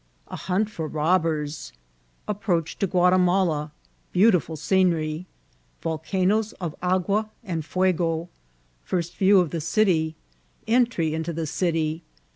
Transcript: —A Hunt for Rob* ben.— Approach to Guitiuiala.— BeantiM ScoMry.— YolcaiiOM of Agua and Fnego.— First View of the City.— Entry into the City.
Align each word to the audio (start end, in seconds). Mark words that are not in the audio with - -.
—A 0.29 0.35
Hunt 0.35 0.67
for 0.71 0.87
Rob* 0.87 1.21
ben.— 1.21 1.47
Approach 2.27 2.79
to 2.79 2.87
Guitiuiala.— 2.87 3.69
BeantiM 4.15 4.45
ScoMry.— 4.57 5.25
YolcaiiOM 5.83 6.53
of 6.59 6.73
Agua 6.81 7.29
and 7.43 7.61
Fnego.— 7.61 8.27
First 8.83 9.15
View 9.17 9.39
of 9.39 9.51
the 9.51 9.61
City.— 9.61 10.15
Entry 10.67 11.13
into 11.13 11.31
the 11.31 11.45
City. 11.45 12.01